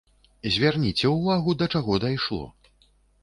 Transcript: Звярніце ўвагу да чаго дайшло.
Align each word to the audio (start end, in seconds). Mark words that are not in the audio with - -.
Звярніце 0.53 1.11
ўвагу 1.17 1.55
да 1.59 1.65
чаго 1.75 1.97
дайшло. 2.05 2.39